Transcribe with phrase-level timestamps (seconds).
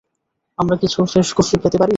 [0.59, 1.89] আমরা কিছু fresh coffee পেতে পারি?